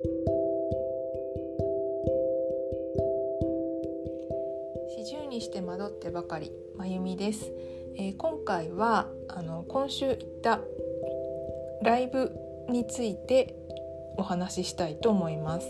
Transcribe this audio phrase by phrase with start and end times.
[0.00, 0.10] 四
[5.04, 7.50] 十にして惑ってばかりまゆみです、
[7.96, 10.60] えー、今回はあの今週行った
[11.82, 12.32] ライブ
[12.68, 13.56] について
[14.16, 15.66] お話ししたいと思います。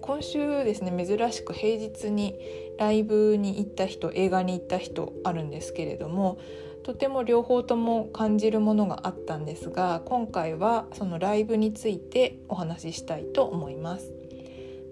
[0.00, 2.38] 今週ですね珍しく平日に
[2.78, 6.38] ライブに行った人映画に行った人あるんですけれども
[6.86, 14.12] とても両方とも感じるものがあったんですが今回はそのライブについてお話ししたいと思います。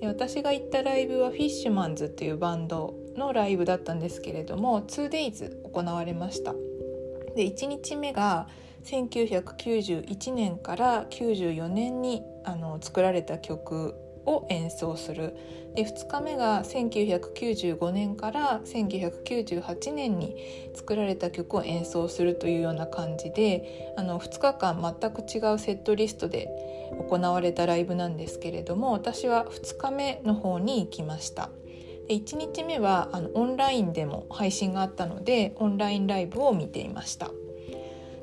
[0.00, 6.52] で私が行ったライブはフィッシュマンズっていうバンドのライブだったんですけれども 2days 行われました。
[7.36, 8.48] で1日目が
[8.82, 13.94] 1991年から94年にあの作られた曲
[14.26, 15.34] を演奏する
[15.74, 20.36] で2日目が1995年から1998年に
[20.74, 26.48] 作られた曲を演奏するというような感じであの2日間全く違うセットリストで
[27.08, 31.50] 行われたライブなんですけれども私は2日目の方に行きました。
[32.06, 37.30] で1日目はあのオンラインでも配信があったのでオンラインライブを見ていました。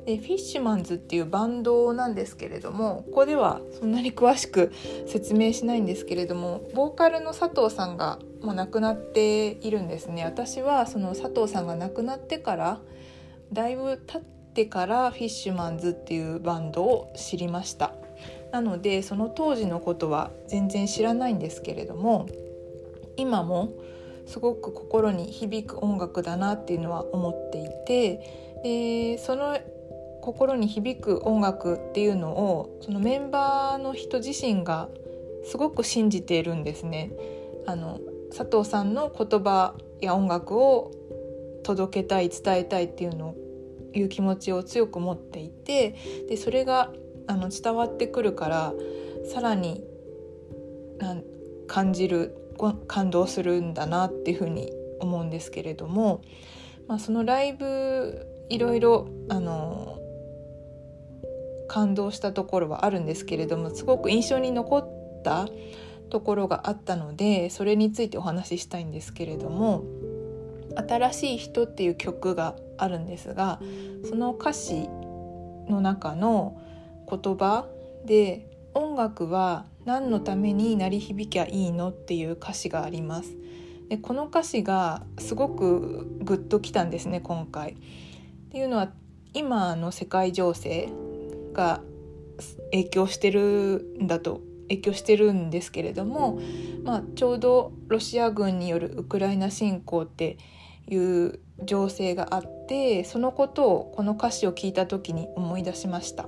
[0.04, 4.72] でフィッシュマンズっていうバンドなんですけれどもここではそんなに詳しく
[5.06, 10.24] 説明しないんですけれどもボーカルの佐藤さんがもう亡くなっているんですね。
[10.24, 12.80] 私はその佐藤さんが亡くなってから
[13.52, 14.22] だいぶ経っ
[14.54, 17.92] てからフィッシュマンズっていうバンドを知りました。
[18.50, 22.28] なのでその当時のことは全然知らないんですけれども
[23.16, 23.72] 今も
[24.26, 29.58] すごく心に響く音楽だなっていうのは思っていてでその
[30.22, 34.88] 心に響く音楽っていうのをそのメンバーの人自身が
[35.44, 37.10] すごく信じているんですね。
[37.66, 40.92] あの佐藤さんの言葉や音楽を
[41.64, 43.34] 届けたい伝えたいっていうの
[43.94, 45.96] いう気持ちを強く持っていて
[46.28, 46.92] でそれが
[47.26, 48.72] あの伝わってくるから
[49.32, 49.84] さらに
[50.98, 51.24] なん
[51.66, 52.36] 感じる
[52.86, 56.22] 感動するんだなっていうふうに思うんですけれども、
[56.86, 59.98] まあ、そのライブいろいろあの
[61.72, 65.48] 感動したところはあるんですけれどもすごく印象に残った
[66.10, 69.82] ところがあったのでそれについてお話ししたいんですけれども
[70.76, 73.58] 「新しい人」っていう曲があるんですが
[74.04, 74.86] その歌詞
[75.70, 76.60] の中の
[77.08, 77.66] 言葉
[78.04, 83.34] で「音楽は何のために鳴り響きゃいいの?」っていう歌詞があります。
[83.88, 87.72] でこの歌詞がすごくグッときたんですね今回。
[87.72, 87.76] っ
[88.50, 88.92] ていうのは
[89.32, 90.90] 今の世界情勢
[91.52, 91.82] が
[92.70, 96.40] 影響してるんだと影響してるんですけれども、
[96.84, 100.38] まあ、ちょうどロシア軍によるウクライナ侵攻って
[100.88, 106.26] いう情勢があってそのことをこの歌詞を聞いた時に思い出しました。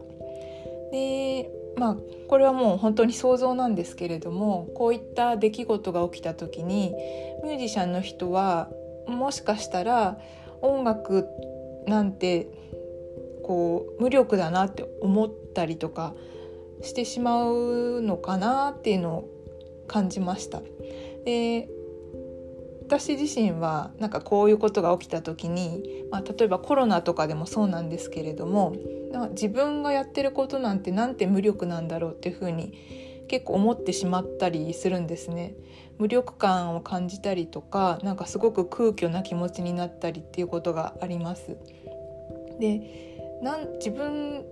[0.92, 1.96] でまあ
[2.28, 6.94] これはもう本当に想像なんですけれどもこういった出来事が起きた時に
[7.42, 8.70] ミュージシャンの人は
[9.08, 10.18] もしかしたら
[10.62, 11.26] 音楽
[11.86, 12.48] なんて
[13.44, 16.14] こう無力だなって思ったりとか
[16.82, 19.28] してしまうのかなっていうのを
[19.86, 20.62] 感じました。
[21.24, 21.68] で
[22.86, 28.76] 私自身はなんかこういうことが起きた時に、まあ、例えばコロナとかでもそうなんですけれども
[29.30, 35.54] 自分がやってることなんてなんて無力なんだろうっていうふうに結構思ってしまったりするんですね。
[35.98, 41.56] 無力感を感じたりとかなんかすごく空虚な気持ちになったりっていうことがあります。
[42.60, 43.13] で
[43.44, 44.42] なん自分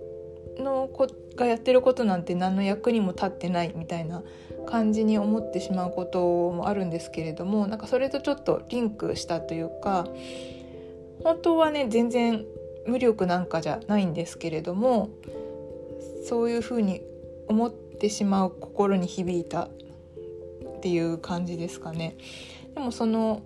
[0.59, 4.21] の子がやってることなんて何の役にも立ってないみたいな
[4.67, 10.07] 感じに思ってしまうこともあるんですけれどもなんかそれとちょっとリンクしたというか
[11.23, 12.45] 本当はね全然
[12.85, 15.09] 無力なんかじゃないんですけれども
[16.29, 17.01] そういうふうに
[17.47, 19.69] 思ってしまう心に響いたっ
[20.81, 22.15] ていう感じですかね。
[22.75, 23.41] でもその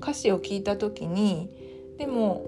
[0.00, 1.50] 歌詞を聞いた時に
[1.98, 2.46] でも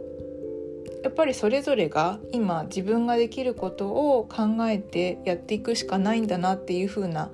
[1.03, 7.31] やっぱりそれぞれが今自分ができることを考えてやっていくしかないんだなっていう風な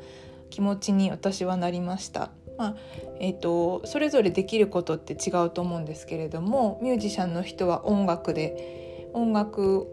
[0.51, 2.31] 気持ちに私はなりました。
[2.57, 2.77] まあ
[3.19, 9.89] えーと、それぞれできることって違うと思うんですけれどもミュージシャンの人は音楽で音楽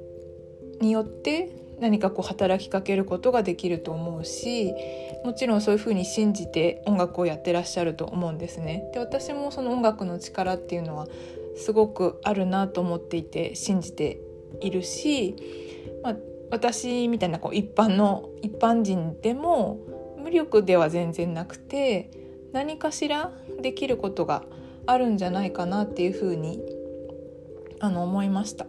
[0.80, 1.50] によって
[1.80, 4.74] 何かこう働きかけることができると思うし
[5.24, 8.90] もちろんそういうふうに信じて音楽をやってらっしゃると思うんですね。
[8.94, 11.08] で私もその音楽の力っていうのは
[11.56, 14.22] すごくあるなと思っていて信じて
[14.62, 15.36] いるし、
[16.04, 16.16] まあ、
[16.50, 19.80] 私みたいなこう一般の一般人でも
[20.18, 22.12] 無力では全然なくて
[22.52, 23.32] 何かしら
[23.62, 24.44] できることが
[24.86, 26.62] あるんじゃないかなっていうふうに
[27.80, 28.66] あの思いました。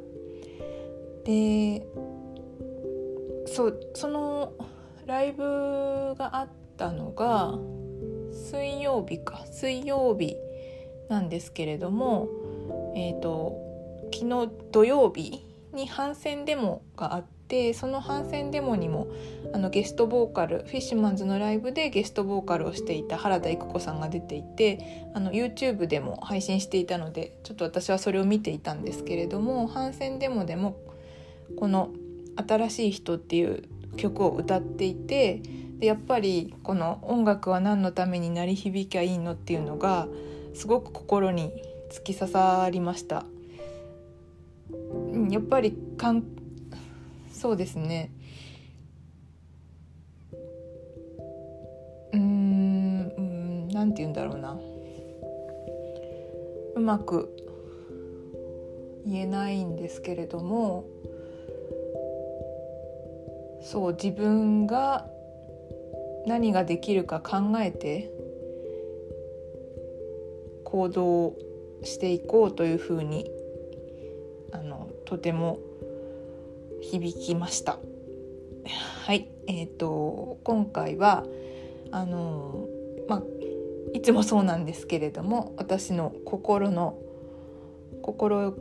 [1.25, 1.87] で
[3.46, 4.55] そその
[5.06, 5.43] ライブ
[6.17, 7.58] があったのが
[8.32, 10.37] 水曜日か水曜日
[11.08, 12.29] なんですけれども
[12.94, 13.56] え、ー、と
[14.12, 19.09] 昨日土曜日に反戦デモがあってその反戦デモにも
[19.53, 30.77] あのゲストボーカルフィッシュマンズのライブでゲストボーカルをしていた原田育子さんが出ていてあの YouTube でも配信していたのでちょっと私はそれを見ていたんですけれども反戦デモでも
[31.56, 31.91] この
[32.37, 33.65] 「新しい人」っていう
[33.97, 35.43] 曲を歌っていて
[35.79, 40.09] でやっぱりこの「音楽は何のために鳴り響きゃいいの?」っていうのが
[40.55, 41.53] すごく心に
[41.93, 43.25] 突き刺さりました。
[45.31, 46.25] やっぱりかん
[47.33, 48.12] そうですね
[52.12, 54.59] うん何て言うんだろうな
[56.75, 57.35] うまく
[59.06, 60.85] 言えないんですけれども
[63.62, 65.06] そう自分が
[66.27, 68.11] 何ができるか考えて
[70.65, 71.52] 行動を
[71.84, 73.31] していこうというふうに
[74.52, 75.58] あのとても
[76.81, 77.79] 響きました。
[79.05, 81.25] はいえーと、今回は
[81.90, 82.69] あの
[83.08, 83.23] まあ
[83.93, 86.99] いつもそうなんですけれども私の心の
[88.02, 88.55] 心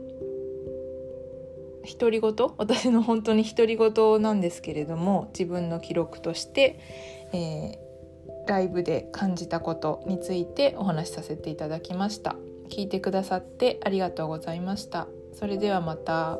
[1.98, 6.78] 独り言私の本当に独り言なんですけれども自分の記録として、
[7.32, 12.36] えー、ライブで感じたことについてお話しさせていただきました
[12.72, 16.38] 聞いてくださってありがとうございましたそれではまた。